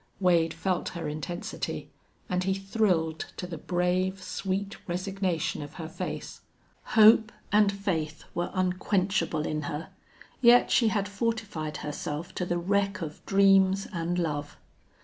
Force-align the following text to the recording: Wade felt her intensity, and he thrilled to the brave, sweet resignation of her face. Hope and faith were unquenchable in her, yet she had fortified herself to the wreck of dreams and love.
Wade 0.19 0.51
felt 0.55 0.89
her 0.97 1.07
intensity, 1.07 1.87
and 2.27 2.43
he 2.45 2.55
thrilled 2.55 3.27
to 3.37 3.45
the 3.45 3.59
brave, 3.59 4.19
sweet 4.23 4.75
resignation 4.89 5.61
of 5.61 5.75
her 5.75 5.87
face. 5.87 6.41
Hope 6.97 7.31
and 7.51 7.71
faith 7.71 8.23
were 8.33 8.49
unquenchable 8.55 9.45
in 9.45 9.61
her, 9.69 9.89
yet 10.41 10.71
she 10.71 10.87
had 10.87 11.07
fortified 11.07 11.77
herself 11.85 12.33
to 12.33 12.47
the 12.47 12.57
wreck 12.57 13.03
of 13.03 13.23
dreams 13.27 13.87
and 13.93 14.17
love. 14.17 14.57